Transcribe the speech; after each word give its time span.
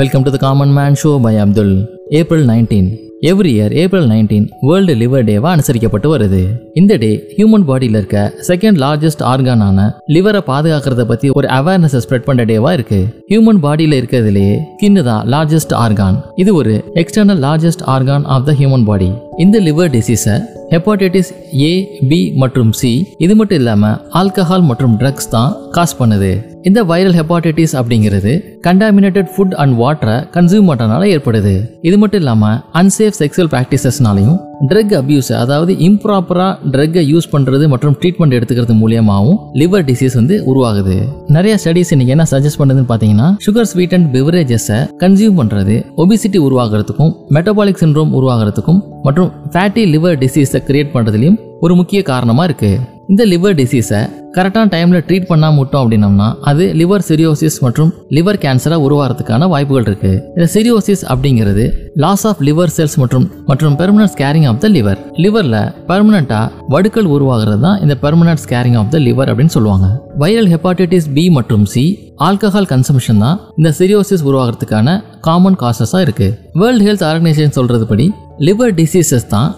Welcome 0.00 0.24
to 0.26 0.30
the 0.34 0.38
common 0.44 0.72
man 0.76 0.96
show 1.00 1.10
by 1.24 1.32
Abdul 1.44 1.72
April 2.18 2.44
nineteen 2.50 2.88
every 3.30 3.50
year 3.56 3.72
April 3.82 4.06
nineteen 4.12 4.44
world 4.66 4.92
liver 5.00 5.24
டேவாக 5.28 5.50
அனுசரிக்கப்பட்டு 5.56 6.08
வருது. 6.12 6.40
இந்த 6.80 6.92
டே 7.02 7.10
human 7.36 7.64
பாடியில் 7.70 7.96
இருக்க 7.98 8.20
second 8.48 8.78
largest 8.82 9.24
ஆர்கானான 9.30 9.86
லிவரை 10.16 10.40
பாதுகாக்கிறத 10.50 11.04
பற்றி 11.10 11.30
ஒரு 11.38 11.48
அவேர்னஸ் 11.58 11.96
ஸ்ப்ரெட் 12.04 12.26
பண்ணுற 12.28 12.44
டேவாக 12.50 12.76
இருக்கு. 12.78 13.00
ஹியூமன் 13.32 13.60
பாடியில் 13.64 13.96
இருக்கிறதுலேயே 13.98 14.54
ஸ்கின்னு 14.76 15.02
தான் 15.10 15.26
லார்ஜஸ்ட் 15.34 15.74
ஆர்கான் 15.84 16.18
இது 16.44 16.52
ஒரு 16.60 16.74
external 17.02 17.42
largest 17.46 17.84
organ 17.96 18.24
of 18.36 18.46
the 18.50 18.54
human 18.60 18.86
body 18.90 19.10
இந்த 19.46 19.58
லிவர் 19.68 19.92
டிசீஸை 19.96 20.36
ஹெப்பாடைட்டிஸ் 20.74 21.32
ஏ 21.66 21.72
பி 22.12 22.20
மற்றும் 22.44 22.72
சி 22.80 22.92
இது 23.26 23.34
மட்டும் 23.40 23.60
இல்லாமல் 23.62 23.98
ஆல்கஹால் 24.20 24.66
மற்றும் 24.70 24.96
ட்ரக்ஸ் 25.02 25.30
தான் 25.36 25.52
காஸ் 25.76 25.98
பண்ணுது. 26.00 26.32
இந்த 26.68 26.80
வைரல் 26.88 27.14
ஹெப்பாடைட்டிஸ் 27.18 27.74
அப்படிங்கிறது 27.80 28.32
கண்டாமினேட்டட் 28.66 29.28
ஃபுட் 29.34 29.54
அண்ட் 29.62 29.74
வாட்டரை 29.82 30.16
கன்சியூம் 30.34 30.68
பண்ணுறதுனால 30.70 31.04
ஏற்படுது. 31.14 31.52
இது 31.88 31.96
மட்டும் 32.02 32.20
இல்லாமல் 32.22 32.56
அன்சேஃப் 32.80 33.16
செக்ஸுவல் 33.20 33.50
ப்ராக்டிசஸ்னாலையும் 33.54 34.36
ட்ரக் 34.70 34.92
அபியூஸ் 34.98 35.30
அதாவது 35.42 35.72
இம்ப்ராப்பராக 35.88 36.70
ட்ரக்கை 36.74 37.04
யூஸ் 37.12 37.30
பண்ணுறது 37.34 37.66
மற்றும் 37.74 37.96
ட்ரீட்மெண்ட் 38.00 38.36
எடுத்துக்கிறது 38.38 38.76
மூலியமாகவும் 38.82 39.38
லிவர் 39.60 39.86
டிசீஸ் 39.90 40.18
வந்து 40.20 40.36
உருவாகுது. 40.50 40.96
நிறைய 41.36 41.54
ஸ்டடீஸ் 41.64 41.92
இன்னைக்கு 41.96 42.14
என்ன 42.16 42.26
சஜஸ்ட் 42.34 42.60
பண்ணுதுன்னு 42.62 42.90
பார்த்தீங்கன்னா 42.92 43.28
சுகர் 43.46 43.70
ஸ்வீட் 43.72 43.96
அண்ட் 43.98 44.10
பிவரேஜஸை 44.16 44.80
கன்சியூம் 45.04 45.38
பண்ணுறது 45.42 45.76
ஒபிசிட்டி 46.04 46.40
உருவாகிறதுக்கும் 46.48 47.12
மெட்டபாலிக் 47.36 47.82
சின்ரோம் 47.84 48.14
உருவாகிறதுக்கும் 48.20 48.80
மற்றும் 49.08 49.30
ஃபேட்டி 49.54 49.84
லிவர் 49.96 50.18
டிசீஸை 50.24 50.60
கிரியேட் 50.70 50.94
பண்ணுறதுலையும் 50.96 51.38
ஒரு 51.66 51.74
முக்கிய 51.78 52.00
காரணமாக 52.12 52.48
இருக்குது 52.48 52.78
இந்த 53.12 53.22
லிவர் 53.30 53.54
டிசீஸை 53.58 54.00
கரெக்டான 54.34 54.70
டைமில் 54.72 55.04
ட்ரீட் 55.06 55.26
பண்ணாம 55.30 55.56
விட்டோம் 55.60 55.82
அப்படின்னம்னா 55.84 56.26
அது 56.50 56.64
லிவர் 56.80 57.04
சிரியோசிஸ் 57.06 57.56
மற்றும் 57.64 57.88
லிவர் 58.16 58.38
கேன்சராக 58.42 58.84
உருவாகிறதுக்கான 58.86 59.48
வாய்ப்புகள் 59.52 59.86
இருக்கு. 59.88 60.12
இந்த 60.36 60.46
சிரியோசிஸ் 60.54 61.02
அப்படிங்கிறது 61.12 61.64
லாஸ் 62.04 62.24
ஆஃப் 62.30 62.42
லிவர் 62.48 62.72
செல்ஸ் 62.76 62.94
மற்றும் 63.02 63.24
மற்றும் 63.48 63.74
permanent 63.80 64.12
scarring 64.14 64.46
of 64.50 64.60
the 64.64 64.68
liver 64.76 65.00
லிவரில் 65.24 65.56
பெர்மனண்ட்டாக 65.88 66.68
வடுக்கள் 66.74 67.08
உருவாகிறது 67.14 67.60
தான் 67.66 67.80
இந்த 67.86 67.96
permanent 68.04 68.42
scarring 68.44 68.76
of 68.82 68.92
the 68.94 69.00
liver 69.06 69.30
அப்படின்னு 69.32 69.54
சொல்லுவாங்க. 69.56 69.88
வைரல் 70.22 70.50
ஹெப்பாட்டிட்டிஸ் 70.54 71.08
பி 71.16 71.24
மற்றும் 71.38 71.64
சி 71.72 71.84
ஆல்கஹால் 72.28 72.70
கன்சம்ஷன் 72.74 73.22
தான் 73.24 73.40
இந்த 73.60 73.72
சிரியோசிஸ் 73.80 74.24
உருவாகிறதுக்கான 74.28 74.96
காமன் 75.28 75.58
காசஸாக 75.64 76.04
இருக்குது 76.08 76.36
வேர்ல்டு 76.62 76.86
ஹெல்த் 76.88 77.04
ஆர்கனைசேஷன் 77.10 77.56
சொல்கிறது 77.58 77.88
படி 77.92 78.06
லிவர் 78.48 78.76
டிசீசஸ் 78.82 79.28
தான் 79.34 79.50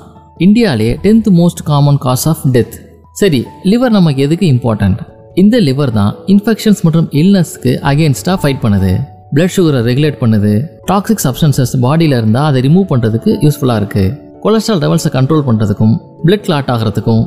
இந்தியாவிலே 0.46 0.90
tenth 1.04 1.30
most 1.40 1.62
common 1.70 2.00
cause 2.06 2.26
of 2.32 2.42
death 2.56 2.76
சரி 3.16 3.40
லிவர் 3.70 3.94
நமக்கு 3.96 4.20
எதுக்கு 4.26 4.46
இம்பார்ட்டன்ட் 4.54 5.00
இந்த 5.42 5.56
லிவர் 5.66 5.92
தான் 5.96 6.12
இன்ஃபெக்ஷன்ஸ் 6.32 6.80
மற்றும் 6.86 7.08
இல்னஸ்க்கு 7.20 7.72
அகேன்ஸ்டாக 7.90 8.36
ஃபைட் 8.42 8.62
பண்ணுது. 8.64 8.92
பிளட் 9.34 9.52
சுகரை 9.56 9.80
ரெகுலேட் 9.88 10.18
பண்ணுது. 10.22 10.52
டாக்ஸிக் 10.90 11.22
சப்ஸ்டன்சஸ் 11.24 11.72
பாடியில் 11.84 12.16
இருந்தால் 12.18 12.48
அதை 12.50 12.60
ரிமூவ் 12.66 12.86
பண்ணுறதுக்கு 12.92 13.32
யூஸ்ஃபுல்லாக 13.44 13.80
இருக்குது 13.82 14.12
கொலஸ்ட்ரால் 14.44 14.80
லெவல்ஸை 14.84 15.10
கண்ட்ரோல் 15.16 15.44
பண்ணுறதுக்கும் 15.48 15.94
பிளட் 16.24 16.46
கிளாட் 16.46 16.70
ஆகிறதுக்கும் 16.74 17.22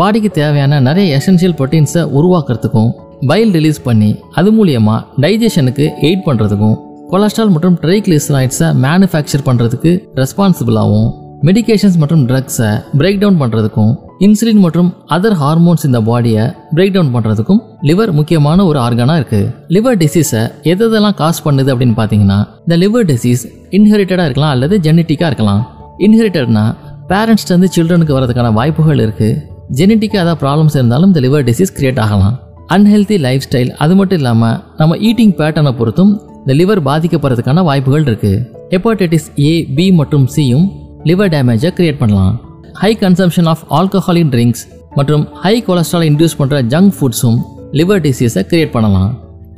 பாடிக்கு 0.00 0.30
தேவையான 0.40 0.80
நிறைய 0.88 1.06
எசென்ஷியல் 1.18 1.56
ப்ரோட்டீன்ஸை 1.58 2.02
உருவாக்குறதுக்கும் 2.18 2.90
பைல் 3.30 3.52
ரிலீஸ் 3.58 3.80
பண்ணி 3.82 4.10
அது 4.40 4.50
மூலியமாக 4.58 5.22
டைஜஷனுக்கு 5.24 5.86
எய்ட் 6.08 6.26
பண்ணுறதுக்கும் 6.28 6.76
கொலஸ்ட்ரால் 7.12 7.52
மற்றும் 7.54 7.78
ட்ரைக்ளிசரைட்ஸை 7.84 8.68
மேனுஃபேக்சர் 8.84 9.46
பண்ணுறதுக்கு 9.48 9.92
ரெஸ்பான்சிபிளாகவும் 10.20 11.08
மெடிகேஷன்ஸ் 11.48 11.98
மற்றும் 11.98 12.22
ட்ரக்ஸை 12.30 12.70
பிரேக் 12.98 13.20
டவுன் 13.20 13.40
பண்ணுறதுக்கும் 13.42 13.92
இன்சுலின் 14.24 14.62
மற்றும் 14.64 14.88
அதர் 15.14 15.34
ஹார்மோன்ஸ் 15.42 15.84
இந்த 15.88 15.98
பாடியை 16.08 16.42
பிரேக் 16.76 16.92
டவுன் 16.94 17.12
பண்ணுறதுக்கும் 17.14 17.60
லிவர் 17.88 18.10
முக்கியமான 18.16 18.64
ஒரு 18.70 18.78
ஆர்கனாக 18.86 19.20
இருக்குது 19.20 19.46
லிவர் 19.74 19.96
டிசீஸை 20.02 20.42
எதெல்லாம் 20.72 21.16
காஸ் 21.20 21.40
பண்ணுது 21.46 21.70
அப்படின்னு 21.74 21.96
பார்த்தீங்கன்னா 22.00 22.36
இந்த 22.64 22.76
லிவர் 22.82 23.06
டிசீஸ் 23.10 23.44
இன்ஹெரிட்டடாக 23.78 24.26
இருக்கலாம் 24.28 24.52
அல்லது 24.54 24.74
ஜெனட்டிக்காக 24.86 25.30
இருக்கலாம். 25.32 25.62
இன்ஹெரிட்டட்னா 26.06 26.64
பேரண்ட்ஸ்லேருந்து 27.12 27.70
சில்ட்ரனுக்கு 27.76 28.16
வரதுக்கான 28.18 28.50
வாய்ப்புகள் 28.58 29.00
இருக்குது 29.06 29.38
ஜெனட்டிக்காக 29.80 30.22
ஏதாவது 30.24 30.40
ப்ராப்ளம்ஸ் 30.44 30.76
இருந்தாலும் 30.78 31.10
இந்த 31.12 31.22
லிவர் 31.26 31.46
டிசீஸ் 31.48 31.74
கிரியேட் 31.78 32.02
ஆகலாம். 32.04 32.36
அன்ஹெல்தி 32.76 33.18
லைஃப் 33.28 33.46
ஸ்டைல் 33.48 33.72
அது 33.84 33.96
மட்டும் 34.00 34.20
இல்லாமல் 34.22 34.56
நம்ம 34.82 35.00
ஈட்டிங் 35.08 35.34
பேட்டர்னை 35.40 35.74
பொறுத்தும் 35.80 36.12
இந்த 36.42 36.54
லிவர் 36.60 36.84
பாதிக்கப்படுறதுக்கான 36.90 37.64
வாய்ப்புகள் 37.70 38.06
இருக்குது 38.10 38.44
ஹெப்பாடைட்டிஸ் 38.74 39.30
ஏ 39.48 39.54
பி 39.78 39.88
மற்றும் 40.02 40.28
சியும் 40.36 40.68
லிவர் 41.10 41.34
டேமேஜை 41.36 41.72
கிரியேட் 41.80 42.00
பண்ணலாம். 42.04 42.36
High 42.82 42.90
consumption 43.00 43.48
of 43.52 43.62
alcoholic 43.78 44.30
drinks 44.34 44.62
மற்றும் 44.98 45.24
ஹை 45.42 45.52
கொலஸ்ட்ரால் 45.66 46.04
இன்டியூஸ் 46.10 46.36
பண்ணுற 46.38 46.58
ஜங்க் 46.72 46.92
ஃபுட்ஸும் 46.98 47.38
லிவர் 47.78 48.00
டிசீஸை 48.06 48.42
கிரியேட் 48.50 48.72
பண்ணலாம். 48.76 49.10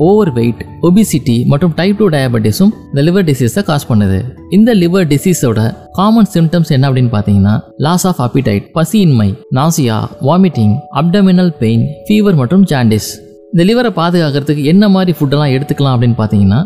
ஓவர் 0.07 0.31
வெயிட் 0.39 0.63
ஒபிசிட்டி 0.89 1.37
மற்றும் 1.53 1.75
டைப் 1.81 1.99
டூ 2.01 2.07
டயபெட்டிஸும் 2.15 2.73
இந்த 2.91 3.03
லிவர் 3.09 3.27
டிசீஸை 3.29 3.63
காஸ் 3.69 3.87
பண்ணுது. 3.91 4.19
இந்த 4.57 4.71
லிவர் 4.81 5.07
டிசீஸோட 5.13 5.61
காமன் 5.99 6.29
சிம்டம்ஸ் 6.35 6.73
என்ன 6.77 6.89
அப்படின்னு 6.89 7.13
பார்த்தீங்கன்னா 7.17 7.55
loss 7.87 8.07
of 8.11 8.23
appetite 8.27 8.65
பசியின்மை 8.77 9.29
nausea 9.59 9.99
vomiting 10.29 10.75
abdominal 11.03 11.53
pain 11.63 11.85
fever 12.09 12.39
மற்றும் 12.41 12.65
ஜாண்டிஸ் 12.73 13.11
இந்த 13.53 13.65
லிவரை 13.71 13.93
பாதுகாக்கிறதுக்கு 14.01 14.65
என்ன 14.73 14.89
மாதிரி 14.97 15.15
ஃபுட்டெல்லாம் 15.19 15.55
எடுத்துக்கலாம் 15.57 15.95
அப்படின்னு 15.97 16.19
பார்த்தீங்கன்னா 16.23 16.61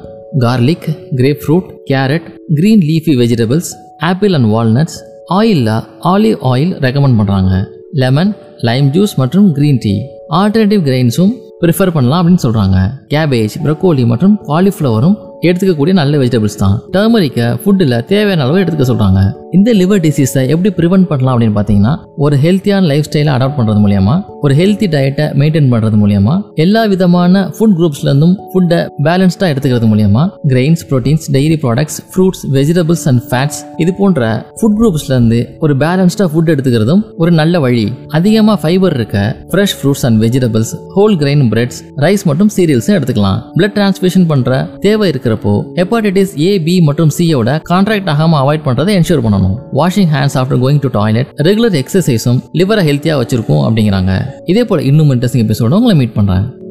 garlic 0.45 0.89
grapefruit 1.45 1.69
carrot 1.91 2.29
green 2.61 2.85
leafy 2.91 3.17
vegetables 3.23 3.71
apple 4.11 4.35
and 4.39 4.51
walnuts 4.55 4.99
ஆயிலில் 5.27 5.71
ஆலிவ் 6.05 6.39
ஆயில் 6.45 6.73
ரெக்கமெண்ட் 6.81 7.19
பண்ணுறாங்க 7.19 7.53
லெமன் 7.93 8.33
லைம் 8.61 8.89
ஜூஸ் 8.89 9.15
மற்றும் 9.19 9.49
க்ரீன் 9.53 9.81
டீ 9.83 9.95
ஆல்டர்னேட்டிவ் 10.31 10.83
கிரெயின்ஸும் 10.85 11.33
ப்ரிஃபர் 11.63 11.93
பண்ணலாம் 11.93 12.21
அப்படின்னு 12.21 12.45
சொல்கிறாங்க 12.47 12.79
கேபேஜ் 13.09 13.55
ப்ரொக்கோலி 13.63 14.05
மற்றும் 14.05 14.39
காலிஃப்ளவரும் 14.49 15.17
எடுத்துக்கக்கூடிய 15.41 15.95
நல்ல 15.95 16.19
வெஜிடபிள்ஸ் 16.19 16.59
தான். 16.59 16.77
டர்மரிக்கை 16.93 17.47
ஃபுட்டில் 17.65 18.05
தேவையான 18.07 18.43
அளவு 18.43 18.59
எடுத்துக்க 18.59 18.85
சொல்கிறாங்க 18.85 19.21
இந்த 19.53 19.73
லிவர் 19.73 20.01
டிசீஸை 20.01 20.49
எப்படி 20.49 20.71
ப்ரிவென்ட் 20.79 21.09
பண்ணலாம் 21.09 21.35
அப்படின்னு 21.35 21.57
பார்த்தீங்கன்னா 21.57 21.95
ஒரு 22.17 22.37
ஹெல்த்தியான 22.37 22.87
லைஃப் 22.87 23.05
ஸ்டைலை 23.05 23.33
அடாப்ட் 23.35 23.59
பண்ணுறது 23.59 23.81
மூலயமா 23.81 24.15
ஒரு 24.47 24.55
ஹெல்த்தி 24.59 24.87
டயட்டை 24.95 25.25
மெயின்டைன் 25.41 25.69
பண்ணுறது 25.71 25.97
மூலியமா 26.01 26.35
எல்லா 26.65 26.83
விதமான 26.93 27.41
ஃபுட் 27.57 27.77
குரூப்ஸ்லேருந்தும் 27.79 28.35
ஃபுட்டை 28.51 28.81
பேலன்ஸ்டாக 29.07 29.49
எடுத்துக்கிறது 29.53 29.87
மூலியமா 29.93 30.23
grains 30.51 30.83
proteins 30.91 31.25
dairy 31.37 31.57
products 31.63 31.99
fruits 32.13 32.43
vegetables 32.57 33.05
and 33.11 33.23
fats 33.31 33.61
இது 33.83 33.93
போன்ற 34.01 34.29
ஃபுட் 34.59 34.77
குரூப்ஸ்லேருந்து 34.81 35.39
ஒரு 35.67 35.75
பேலன்ஸ்டாக 35.83 36.29
ஃபுட் 36.33 36.53
எடுத்துக்கிறதும் 36.55 37.03
ஒரு 37.23 37.33
நல்ல 37.41 37.61
வழி. 37.65 37.87
அதிகமாக 38.19 38.57
ஃபைபர் 38.65 38.97
இருக்க 38.99 39.17
fresh 39.53 39.75
fruits 39.79 40.05
and 40.09 40.21
vegetables 40.25 40.73
whole 40.97 41.17
grain 41.23 41.45
breads 41.55 41.81
rice 42.05 42.25
மற்றும் 42.31 42.53
சீரியல்ஸும் 42.57 42.97
எடுத்துக்கலாம். 42.99 43.41
பிளட் 43.59 43.77
டிரான்ஸ்மிஷன் 43.79 44.29
பண்ணுற 44.33 44.53
தேவை 44.87 45.09
இருக்கிறப்போ 45.15 45.55
ஹெப்பாடைட்டிஸ் 45.81 46.35
ஏ 46.49 46.53
பி 46.69 46.77
மற்றும் 46.91 47.13
சியோட 47.19 47.59
கான்ட்ராக்ட் 47.73 48.13
ஆகாம 48.15 48.39
அவாய்ட் 48.45 48.67
பண்றதை 48.69 48.95
என்ஷூர் 49.01 49.25
பண்ணணும். 49.27 49.59
Washing 49.81 50.13
hands 50.17 50.39
after 50.43 50.63
going 50.65 50.83
to 50.87 50.93
toilet 51.01 51.29
regular 51.51 51.79
எக்ஸசைஸும் 51.83 52.41
லிவரை 52.61 52.85
ஹெல்த்தியாக 52.91 53.21
வச்சிருக்கும் 53.23 53.65
அப்படிங்கிறாங்க. 53.67 54.13
இதே 54.45 54.65
போல 54.65 54.83
இன்னும் 54.83 55.11
இன்ட்ரெஸ்டிங் 55.11 55.53
எபிசோட 55.53 55.69
உங்களை 55.69 55.95
மீட் 55.95 56.13
பண்றேன். 56.13 56.66